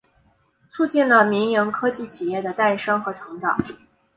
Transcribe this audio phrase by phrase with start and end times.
[0.71, 3.55] 促进了民营科技企业的诞生和成长。